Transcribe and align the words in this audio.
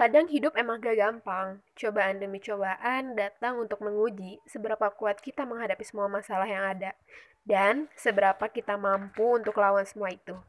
Kadang 0.00 0.32
hidup 0.32 0.56
emang 0.56 0.80
gak 0.80 0.96
gampang. 0.96 1.60
Cobaan 1.76 2.24
demi 2.24 2.40
cobaan 2.40 3.12
datang 3.20 3.60
untuk 3.60 3.84
menguji 3.84 4.40
seberapa 4.48 4.88
kuat 4.96 5.20
kita 5.20 5.44
menghadapi 5.44 5.84
semua 5.84 6.08
masalah 6.08 6.48
yang 6.48 6.64
ada. 6.64 6.96
Dan 7.44 7.84
seberapa 8.00 8.48
kita 8.48 8.80
mampu 8.80 9.36
untuk 9.36 9.60
lawan 9.60 9.84
semua 9.84 10.08
itu. 10.08 10.40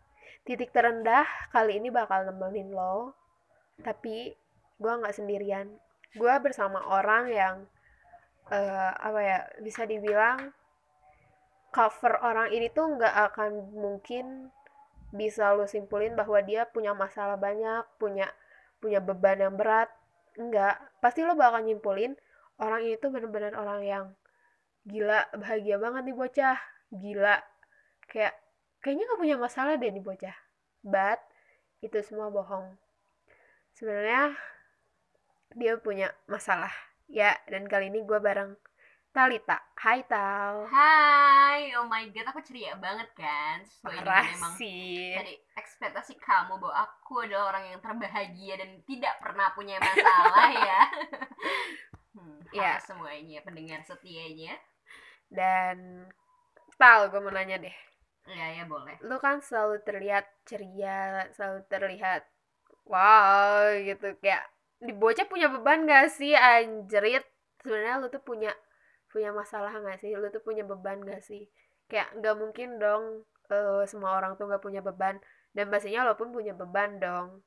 Titik 0.48 0.72
terendah 0.72 1.28
kali 1.52 1.84
ini 1.84 1.92
bakal 1.92 2.24
nemenin 2.32 2.72
lo. 2.72 3.12
Tapi 3.84 4.32
gue 4.80 4.94
gak 5.04 5.20
sendirian. 5.20 5.68
Gue 6.16 6.32
bersama 6.40 6.88
orang 6.88 7.28
yang 7.28 7.56
uh, 8.48 8.92
apa 9.04 9.20
ya 9.20 9.40
bisa 9.60 9.84
dibilang 9.84 10.56
cover 11.76 12.24
orang 12.24 12.56
ini 12.56 12.72
tuh 12.72 12.88
nggak 13.00 13.16
akan 13.32 13.52
mungkin 13.76 14.52
bisa 15.12 15.52
lo 15.56 15.68
simpulin 15.68 16.16
bahwa 16.16 16.40
dia 16.40 16.64
punya 16.68 16.96
masalah 16.96 17.36
banyak, 17.36 17.84
punya 18.00 18.32
punya 18.82 19.00
beban 19.00 19.38
yang 19.38 19.56
berat 19.56 19.88
enggak. 20.36 20.82
Pasti 21.00 21.22
lo 21.22 21.38
bakal 21.38 21.62
nyimpulin 21.62 22.18
orang 22.58 22.82
ini 22.84 22.98
tuh 22.98 23.14
bener-bener 23.14 23.54
orang 23.54 23.82
yang 23.86 24.06
gila 24.90 25.30
bahagia 25.38 25.78
banget 25.78 26.02
nih 26.10 26.18
bocah. 26.18 26.58
Gila. 26.90 27.38
Kayak 28.10 28.34
kayaknya 28.82 29.06
gak 29.14 29.22
punya 29.22 29.36
masalah 29.38 29.74
deh 29.78 29.94
nih 29.94 30.04
bocah. 30.04 30.36
But 30.82 31.22
itu 31.86 32.02
semua 32.02 32.34
bohong. 32.34 32.76
Sebenarnya 33.78 34.34
dia 35.54 35.78
punya 35.78 36.10
masalah. 36.26 36.74
Ya 37.06 37.38
dan 37.48 37.70
kali 37.70 37.94
ini 37.94 38.02
gue 38.02 38.20
bareng 38.20 38.58
Talita. 39.12 39.60
Hai 39.76 40.08
Tal. 40.08 40.72
Hai, 40.72 41.76
oh 41.76 41.84
my 41.84 42.08
god, 42.16 42.32
aku 42.32 42.40
ceria 42.48 42.80
banget 42.80 43.12
kan. 43.12 43.60
Sesuai 43.60 44.08
Parah 44.08 44.24
memang 44.24 44.56
sih. 44.56 45.12
Dari 45.12 45.36
ekspektasi 45.60 46.16
kamu 46.16 46.56
bahwa 46.56 46.88
aku 46.88 47.28
adalah 47.28 47.52
orang 47.52 47.76
yang 47.76 47.80
terbahagia 47.84 48.56
dan 48.56 48.80
tidak 48.88 49.20
pernah 49.20 49.52
punya 49.52 49.84
masalah 49.84 50.48
ya. 50.64 50.82
hmm, 52.16 52.40
ya. 52.56 52.80
semuanya, 52.80 53.44
pendengar 53.44 53.84
setianya. 53.84 54.56
Dan 55.28 56.08
Tal, 56.80 57.12
gue 57.12 57.20
mau 57.20 57.36
nanya 57.36 57.60
deh. 57.60 57.76
Ya, 58.32 58.48
ya 58.56 58.64
boleh. 58.64 58.96
Lu 59.04 59.20
kan 59.20 59.44
selalu 59.44 59.84
terlihat 59.84 60.24
ceria, 60.48 61.28
selalu 61.36 61.68
terlihat 61.68 62.24
wow 62.88 63.76
gitu. 63.76 64.16
Kayak 64.24 64.48
di 64.80 64.96
bocah 64.96 65.28
punya 65.28 65.52
beban 65.52 65.84
gak 65.84 66.16
sih 66.16 66.32
anjrit? 66.32 67.28
Sebenarnya 67.60 68.00
lu 68.00 68.08
tuh 68.08 68.24
punya 68.24 68.56
punya 69.12 69.36
masalah 69.36 69.72
gak 69.84 70.00
sih? 70.02 70.16
Lu 70.16 70.28
tuh 70.32 70.42
punya 70.42 70.64
beban 70.64 71.04
gak 71.04 71.22
sih? 71.22 71.46
Kayak 71.92 72.16
nggak 72.18 72.36
mungkin 72.40 72.80
dong 72.80 73.04
uh, 73.52 73.84
semua 73.84 74.16
orang 74.16 74.40
tuh 74.40 74.48
nggak 74.48 74.64
punya 74.64 74.82
beban. 74.82 75.20
Dan 75.52 75.68
pastinya 75.68 76.08
lo 76.08 76.16
pun 76.16 76.32
punya 76.32 76.56
beban 76.56 76.98
dong. 76.98 77.44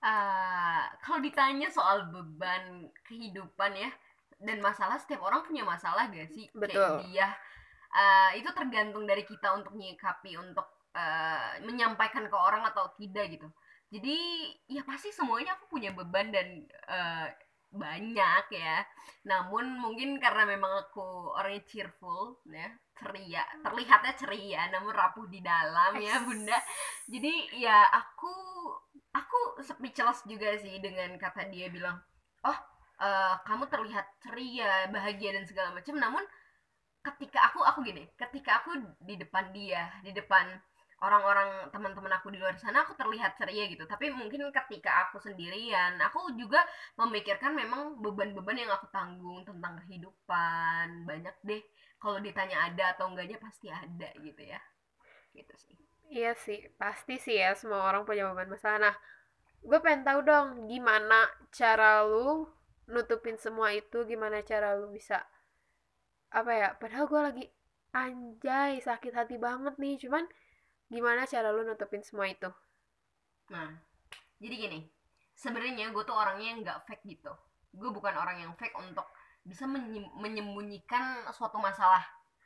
Uh, 0.00 0.86
kalau 1.04 1.20
ditanya 1.20 1.68
soal 1.68 2.08
beban 2.08 2.88
kehidupan 3.04 3.76
ya 3.76 3.92
dan 4.40 4.56
masalah 4.64 4.96
setiap 4.96 5.20
orang 5.20 5.44
punya 5.44 5.66
masalah 5.66 6.08
gak 6.08 6.30
sih? 6.32 6.48
Betul. 6.56 6.78
kayak 6.78 7.04
dia 7.04 7.28
uh, 7.92 8.30
itu 8.38 8.48
tergantung 8.54 9.04
dari 9.04 9.26
kita 9.26 9.52
untuk 9.52 9.76
menyikapi 9.76 10.38
untuk 10.40 10.66
uh, 10.94 11.58
menyampaikan 11.66 12.26
ke 12.26 12.36
orang 12.36 12.64
atau 12.70 12.88
tidak 12.96 13.36
gitu. 13.36 13.48
Jadi 13.90 14.16
ya 14.70 14.86
pasti 14.86 15.10
semuanya 15.10 15.58
aku 15.58 15.66
punya 15.66 15.90
beban 15.90 16.30
dan 16.30 16.62
uh, 16.86 17.26
banyak 17.70 18.44
ya. 18.50 18.82
Namun 19.26 19.78
mungkin 19.78 20.18
karena 20.18 20.46
memang 20.46 20.86
aku 20.86 21.34
orangnya 21.34 21.62
cheerful 21.66 22.42
ya 22.50 22.68
ceria 23.00 23.40
terlihatnya 23.64 24.12
ceria 24.12 24.68
namun 24.68 24.92
rapuh 24.92 25.26
di 25.30 25.40
dalam 25.40 25.96
ya 25.96 26.20
bunda. 26.26 26.58
Jadi 27.08 27.62
ya 27.62 27.86
aku 27.88 28.32
aku 29.14 29.62
speechless 29.64 30.26
juga 30.26 30.54
sih 30.60 30.82
dengan 30.82 31.16
kata 31.16 31.48
dia 31.48 31.70
bilang 31.70 31.96
oh 32.44 32.58
uh, 33.00 33.34
kamu 33.46 33.66
terlihat 33.70 34.06
ceria 34.20 34.90
bahagia 34.90 35.34
dan 35.34 35.46
segala 35.46 35.72
macam. 35.72 35.96
Namun 35.96 36.22
ketika 37.00 37.48
aku 37.48 37.64
aku 37.64 37.80
gini 37.80 38.04
ketika 38.12 38.60
aku 38.60 38.76
di 39.00 39.16
depan 39.16 39.48
dia 39.56 39.88
di 40.04 40.12
depan 40.12 40.52
orang-orang 41.00 41.72
teman-teman 41.72 42.12
aku 42.20 42.28
di 42.28 42.36
luar 42.36 42.52
sana 42.60 42.84
aku 42.84 42.92
terlihat 42.92 43.32
ceria 43.40 43.64
gitu. 43.72 43.88
Tapi 43.88 44.12
mungkin 44.12 44.52
ketika 44.52 45.08
aku 45.08 45.16
sendirian 45.16 45.96
aku 45.96 46.36
juga 46.36 46.60
memikirkan 47.00 47.56
memang 47.56 47.96
beban-beban 48.04 48.56
yang 48.60 48.72
aku 48.72 48.86
tanggung 48.92 49.40
tentang 49.48 49.80
kehidupan. 49.84 51.08
Banyak 51.08 51.36
deh 51.44 51.62
kalau 51.96 52.20
ditanya 52.20 52.68
ada 52.68 52.92
atau 52.96 53.08
enggaknya 53.08 53.40
pasti 53.40 53.72
ada 53.72 54.12
gitu 54.20 54.42
ya. 54.44 54.60
Gitu 55.32 55.54
sih. 55.56 55.76
Iya 56.10 56.34
sih 56.36 56.68
pasti 56.76 57.16
sih 57.16 57.38
ya 57.38 57.54
semua 57.54 57.86
orang 57.86 58.02
punya 58.02 58.26
beban 58.28 58.50
masalah 58.50 58.90
nah 58.90 58.94
gue 59.60 59.78
pengen 59.78 60.02
tahu 60.02 60.20
dong 60.24 60.66
gimana 60.66 61.28
cara 61.54 62.02
lu 62.02 62.50
nutupin 62.90 63.38
semua 63.38 63.72
itu? 63.72 64.04
Gimana 64.04 64.42
cara 64.42 64.76
lu 64.76 64.90
bisa 64.92 65.22
apa 66.30 66.52
ya 66.52 66.68
padahal 66.76 67.06
gue 67.08 67.20
lagi 67.22 67.44
anjay 67.94 68.82
sakit 68.82 69.12
hati 69.14 69.36
banget 69.40 69.74
nih. 69.78 69.96
Cuman 70.02 70.26
gimana 70.90 71.24
cara 71.24 71.54
lu 71.54 71.62
nutupin 71.62 72.02
semua 72.02 72.26
itu 72.26 72.50
nah 73.48 73.70
jadi 74.42 74.54
gini 74.68 74.80
sebenarnya 75.38 75.94
gue 75.94 76.02
tuh 76.04 76.14
orangnya 76.18 76.46
yang 76.52 76.60
nggak 76.66 76.82
fake 76.84 77.06
gitu 77.06 77.32
gue 77.70 77.90
bukan 77.94 78.14
orang 78.18 78.42
yang 78.42 78.52
fake 78.58 78.74
untuk 78.76 79.06
bisa 79.46 79.64
menyembunyikan 80.18 81.24
suatu 81.32 81.56
masalah 81.56 82.02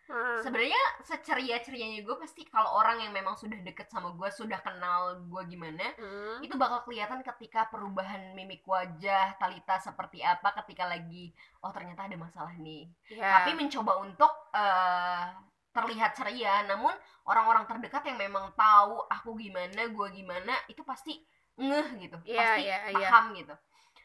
hmm. 0.07 0.45
sebenarnya 0.45 0.83
seceria 1.03 1.59
cerianya 1.65 2.05
gue 2.05 2.17
pasti 2.21 2.47
kalau 2.47 2.79
orang 2.79 3.03
yang 3.03 3.13
memang 3.13 3.35
sudah 3.35 3.57
deket 3.65 3.91
sama 3.91 4.13
gue 4.15 4.29
sudah 4.31 4.61
kenal 4.61 5.19
gue 5.25 5.43
gimana 5.49 5.97
hmm. 5.97 6.45
itu 6.45 6.55
bakal 6.55 6.85
kelihatan 6.87 7.25
ketika 7.25 7.67
perubahan 7.73 8.37
mimik 8.37 8.63
wajah 8.69 9.35
Talita 9.41 9.81
seperti 9.81 10.21
apa 10.23 10.55
ketika 10.63 10.87
lagi 10.87 11.33
oh 11.65 11.73
ternyata 11.73 12.07
ada 12.07 12.17
masalah 12.21 12.55
nih 12.61 12.87
yeah. 13.11 13.43
tapi 13.43 13.57
mencoba 13.59 13.99
untuk 14.05 14.31
uh, 14.55 15.35
terlihat 15.75 16.15
ceria 16.15 16.63
namun 16.71 16.95
orang-orang 17.27 17.67
terdekat 17.67 18.07
yang 18.07 18.17
memang 18.17 18.55
tahu 18.55 19.03
aku 19.11 19.35
gimana 19.35 19.91
gue 19.91 20.09
gimana 20.15 20.55
itu 20.71 20.87
pasti 20.87 21.19
ngeh 21.59 21.89
gitu 21.99 22.19
yeah, 22.23 22.39
pasti 22.55 22.63
yeah, 22.71 22.81
iya. 22.95 23.09
paham 23.11 23.27
yeah. 23.35 23.39
gitu 23.43 23.55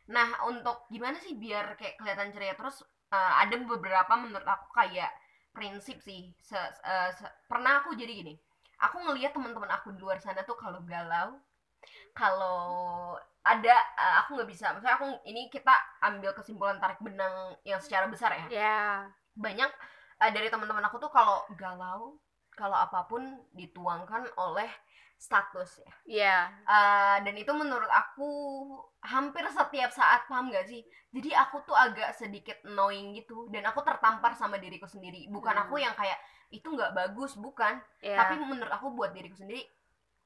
nah 0.10 0.28
untuk 0.50 0.90
gimana 0.90 1.22
sih 1.22 1.38
biar 1.38 1.78
kayak 1.78 2.02
kelihatan 2.02 2.34
ceria 2.34 2.58
terus 2.58 2.82
uh, 3.14 3.34
ada 3.38 3.54
beberapa 3.62 4.10
menurut 4.18 4.46
aku 4.50 4.74
kayak 4.74 5.14
prinsip 5.54 6.02
sih 6.02 6.34
se, 6.42 6.58
uh, 6.58 7.10
se, 7.14 7.26
pernah 7.46 7.86
aku 7.86 7.94
jadi 7.94 8.10
gini 8.10 8.34
aku 8.82 9.06
ngelihat 9.06 9.38
teman-teman 9.38 9.70
aku 9.70 9.94
di 9.94 10.02
luar 10.02 10.18
sana 10.18 10.42
tuh 10.42 10.58
kalau 10.58 10.82
galau 10.90 11.38
kalau 12.18 12.60
ada 13.46 13.76
uh, 13.98 14.26
aku 14.26 14.42
nggak 14.42 14.50
bisa 14.50 14.74
misalnya 14.74 14.98
aku 14.98 15.08
ini 15.30 15.54
kita 15.54 15.72
ambil 16.02 16.34
kesimpulan 16.34 16.82
tarik 16.82 16.98
benang 17.02 17.54
yang 17.62 17.78
secara 17.78 18.10
besar 18.10 18.34
ya 18.34 18.46
yeah. 18.50 18.94
banyak 19.38 19.70
uh, 20.20 20.32
dari 20.32 20.52
teman-teman 20.52 20.84
aku 20.86 21.00
tuh 21.00 21.12
kalau 21.12 21.48
galau 21.56 22.20
kalau 22.60 22.76
apa 22.76 23.08
pun 23.08 23.24
dituangkan 23.56 24.28
oleh 24.36 24.68
status 25.20 25.84
ya. 25.84 25.92
Iya. 26.08 26.28
Yeah. 26.28 26.44
Uh, 26.64 27.18
dan 27.28 27.36
itu 27.36 27.52
menurut 27.52 27.88
aku 27.88 28.32
hampir 29.04 29.44
setiap 29.52 29.92
saat 29.92 30.28
paham 30.28 30.52
gak 30.52 30.68
sih? 30.68 30.84
Jadi 31.12 31.36
aku 31.36 31.64
tuh 31.68 31.76
agak 31.76 32.16
sedikit 32.16 32.56
annoying 32.68 33.16
gitu 33.16 33.48
dan 33.52 33.68
aku 33.68 33.84
tertampar 33.84 34.36
sama 34.36 34.60
diriku 34.60 34.88
sendiri. 34.88 35.28
Bukan 35.32 35.56
hmm. 35.56 35.64
aku 35.68 35.76
yang 35.80 35.96
kayak 35.96 36.20
itu 36.50 36.66
nggak 36.66 36.96
bagus, 36.96 37.36
bukan. 37.36 37.80
Yeah. 38.04 38.20
Tapi 38.20 38.40
menurut 38.40 38.72
aku 38.72 38.96
buat 38.96 39.12
diriku 39.12 39.36
sendiri, 39.38 39.62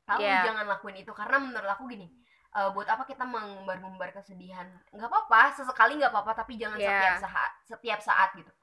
kamu 0.08 0.24
yeah. 0.24 0.46
jangan 0.46 0.66
lakuin 0.70 1.02
itu 1.02 1.12
karena 1.12 1.38
menurut 1.42 1.70
aku 1.70 1.90
gini. 1.90 2.08
Uh, 2.54 2.70
buat 2.70 2.86
apa 2.86 3.10
kita 3.10 3.26
mengumbar-ngumbar 3.26 4.14
kesedihan? 4.14 4.70
Nggak 4.94 5.10
apa-apa, 5.10 5.58
sesekali 5.58 5.98
nggak 5.98 6.14
apa-apa, 6.14 6.46
tapi 6.46 6.54
jangan 6.54 6.78
yeah. 6.78 7.18
setiap 7.18 7.18
saat, 7.26 7.52
setiap 7.66 8.00
saat 8.00 8.30
gitu 8.38 8.54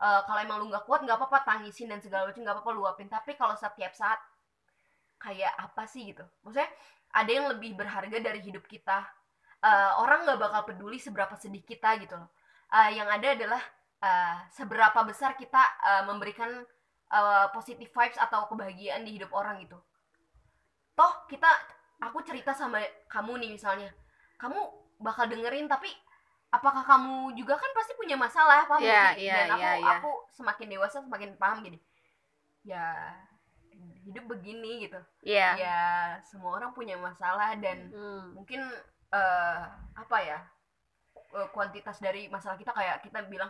uh, 0.00 0.20
kalau 0.24 0.40
emang 0.40 0.58
lu 0.64 0.66
nggak 0.72 0.88
kuat 0.88 1.04
nggak 1.04 1.20
apa-apa 1.20 1.44
tangisin 1.44 1.92
dan 1.92 2.00
segala 2.00 2.26
macam 2.26 2.40
nggak 2.40 2.56
apa-apa 2.56 2.72
luapin 2.72 3.06
tapi 3.06 3.36
kalau 3.36 3.54
setiap 3.54 3.92
saat 3.92 4.18
kayak 5.20 5.52
apa 5.60 5.84
sih 5.84 6.10
gitu? 6.10 6.24
Maksudnya 6.42 6.70
ada 7.12 7.30
yang 7.30 7.46
lebih 7.52 7.76
berharga 7.76 8.18
dari 8.18 8.40
hidup 8.40 8.64
kita. 8.64 9.04
Uh, 9.60 10.00
orang 10.00 10.24
nggak 10.24 10.40
bakal 10.40 10.72
peduli 10.72 10.96
seberapa 10.96 11.36
sedih 11.36 11.60
kita 11.60 12.00
gitu 12.00 12.16
loh. 12.16 12.32
Uh, 12.72 12.88
yang 12.96 13.04
ada 13.12 13.36
adalah 13.36 13.62
uh, 14.00 14.36
seberapa 14.48 15.04
besar 15.04 15.36
kita 15.36 15.60
uh, 15.60 16.02
memberikan 16.08 16.64
uh, 17.12 17.52
positive 17.52 17.92
vibes 17.92 18.16
atau 18.16 18.48
kebahagiaan 18.48 19.04
di 19.04 19.20
hidup 19.20 19.28
orang 19.36 19.60
gitu. 19.60 19.76
Toh 20.96 21.12
kita 21.28 21.48
aku 22.00 22.24
cerita 22.24 22.56
sama 22.56 22.80
kamu 23.12 23.44
nih 23.44 23.50
misalnya. 23.52 23.92
Kamu 24.40 24.56
bakal 25.04 25.28
dengerin 25.28 25.68
tapi 25.68 25.92
apakah 26.50 26.82
kamu 26.82 27.38
juga 27.38 27.54
kan 27.54 27.70
pasti 27.72 27.94
punya 27.94 28.18
masalah 28.18 28.66
paham 28.66 28.82
yeah, 28.82 29.14
yeah, 29.14 29.46
dan 29.46 29.48
aku 29.54 29.62
yeah, 29.62 29.74
yeah. 29.78 29.98
aku 30.02 30.10
semakin 30.34 30.66
dewasa 30.66 30.98
semakin 30.98 31.30
paham 31.38 31.62
gini 31.62 31.78
ya 32.66 33.14
hidup 34.04 34.26
begini 34.26 34.84
gitu 34.84 35.00
yeah. 35.22 35.54
ya 35.56 35.80
semua 36.26 36.58
orang 36.58 36.74
punya 36.74 36.98
masalah 36.98 37.54
dan 37.56 37.88
hmm. 37.94 38.34
mungkin 38.34 38.60
uh, 39.14 39.62
apa 39.94 40.16
ya 40.26 40.38
uh, 41.38 41.48
kuantitas 41.54 42.02
dari 42.02 42.26
masalah 42.26 42.58
kita 42.58 42.74
kayak 42.74 43.00
kita 43.06 43.22
bilang 43.30 43.48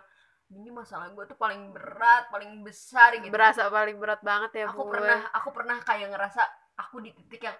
ini 0.50 0.68
masalah 0.74 1.08
gue 1.14 1.24
tuh 1.30 1.38
paling 1.38 1.70
berat 1.70 2.26
paling 2.28 2.60
besar 2.66 3.14
gitu 3.16 3.30
berasa 3.30 3.70
paling 3.70 3.96
berat 3.96 4.20
banget 4.20 4.66
ya 4.66 4.66
aku 4.68 4.82
pernah 4.90 5.30
aku 5.30 5.48
pernah 5.54 5.78
kayak 5.86 6.10
ngerasa 6.10 6.42
aku 6.74 7.00
di 7.00 7.14
titik 7.14 7.46
yang 7.46 7.56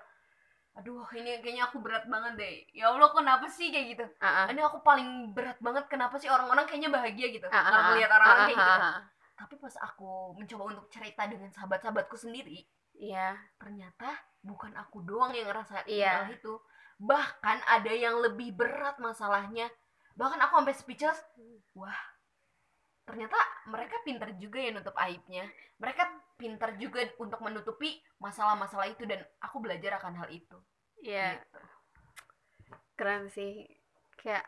aduh 0.77 1.03
ini 1.19 1.43
kayaknya 1.43 1.67
aku 1.67 1.83
berat 1.83 2.07
banget 2.07 2.33
deh. 2.39 2.55
Ya 2.75 2.89
allah 2.91 3.11
kenapa 3.11 3.47
sih 3.51 3.75
kayak 3.75 3.87
gitu? 3.97 4.07
Uh 4.23 4.27
-uh. 4.27 4.47
ini 4.55 4.61
aku 4.63 4.81
paling 4.87 5.35
berat 5.35 5.59
banget 5.59 5.85
kenapa 5.91 6.17
sih 6.17 6.31
orang-orang 6.31 6.65
kayaknya 6.65 6.91
bahagia 6.95 7.27
gitu? 7.35 7.47
Uh 7.51 7.59
-uh. 7.59 7.83
melihat 7.95 8.11
orang-orang 8.15 8.45
kayak 8.55 8.61
gitu. 8.61 8.83
tapi 9.41 9.57
pas 9.57 9.73
aku 9.81 10.37
mencoba 10.37 10.63
untuk 10.77 10.87
cerita 10.93 11.25
dengan 11.25 11.49
sahabat-sahabatku 11.49 12.13
sendiri 12.13 12.61
iya. 13.01 13.41
ternyata 13.57 14.13
bukan 14.45 14.69
aku 14.77 15.01
doang 15.01 15.33
yang 15.33 15.49
ngerasa 15.49 15.89
hal 15.89 16.29
itu. 16.29 16.61
Bahkan 17.01 17.65
ada 17.65 17.93
yang 17.97 18.21
lebih 18.21 18.53
berat 18.53 19.01
masalahnya. 19.01 19.73
Bahkan 20.13 20.37
aku 20.45 20.61
sampai 20.61 20.77
speechless. 20.77 21.25
Wah 21.73 22.20
ternyata 23.11 23.35
mereka 23.67 23.99
pintar 24.07 24.31
juga 24.39 24.63
ya 24.63 24.71
nutup 24.71 24.95
aibnya. 24.95 25.51
Mereka 25.83 26.03
pintar 26.39 26.79
juga 26.79 27.03
untuk 27.19 27.43
menutupi 27.43 27.99
masalah-masalah 28.23 28.87
itu 28.87 29.03
dan 29.03 29.19
aku 29.43 29.59
belajar 29.59 29.99
akan 29.99 30.23
hal 30.23 30.29
itu. 30.31 30.57
Iya. 31.03 31.43
Gitu. 31.43 31.61
keren 32.95 33.27
sih. 33.33 33.67
Kayak 34.15 34.47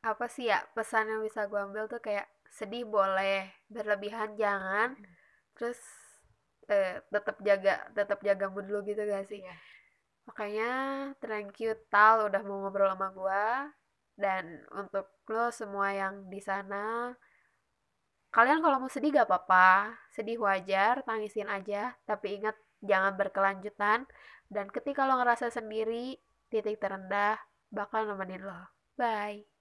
apa 0.00 0.24
sih 0.32 0.48
ya 0.48 0.64
pesan 0.72 1.10
yang 1.12 1.20
bisa 1.20 1.44
gue 1.44 1.60
ambil 1.60 1.84
tuh 1.90 2.00
kayak 2.00 2.28
sedih 2.48 2.88
boleh 2.88 3.52
berlebihan 3.68 4.38
jangan. 4.38 4.96
Hmm. 4.96 5.12
terus 5.54 5.78
eh, 6.66 6.98
tetap 7.06 7.38
jaga 7.46 7.86
tetap 7.94 8.18
jaga 8.26 8.50
mood 8.50 8.66
lu 8.66 8.82
gitu 8.82 9.06
gak 9.06 9.26
sih? 9.30 9.38
Yeah. 9.38 9.58
makanya 10.26 10.70
thank 11.22 11.60
you 11.62 11.78
Tal 11.92 12.26
udah 12.26 12.42
mau 12.42 12.64
ngobrol 12.64 12.90
sama 12.90 13.08
gue 13.14 13.46
dan 14.18 14.66
untuk 14.74 15.10
lo 15.28 15.50
semua 15.50 15.90
yang 15.94 16.26
di 16.30 16.38
sana 16.38 17.14
kalian 18.34 18.58
kalau 18.58 18.82
mau 18.82 18.90
sedih 18.90 19.14
gak 19.14 19.30
apa-apa 19.30 19.94
sedih 20.10 20.42
wajar 20.42 21.06
tangisin 21.06 21.46
aja. 21.46 21.94
Tapi 22.02 22.42
ingat 22.42 22.58
jangan 22.82 23.14
berkelanjutan. 23.14 24.10
Dan 24.50 24.66
ketika 24.74 25.06
lo 25.06 25.18
ngerasa 25.18 25.54
sendiri 25.54 26.18
titik 26.50 26.82
terendah 26.82 27.38
bakal 27.70 28.06
nemenin 28.06 28.42
lo. 28.42 28.60
Bye 28.98 29.53